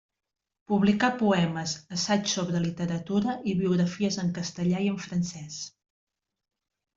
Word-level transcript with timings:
Publicà 0.71 1.09
poemes, 1.17 1.73
assaigs 1.97 2.33
sobre 2.37 2.61
literatura 2.63 3.35
i 3.51 3.55
biografies 3.63 4.19
en 4.25 4.33
castellà 4.39 4.81
i 4.87 4.89
en 4.97 5.01
francés. 5.05 5.61